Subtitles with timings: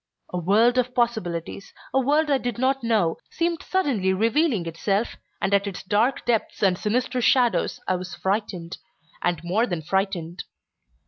[0.33, 5.53] A world of possibilities, a world I did not know, seemed suddenly revealing itself, and
[5.53, 8.79] at its dark depths and sinister shadows I was frightened,
[9.21, 10.45] and more than frightened.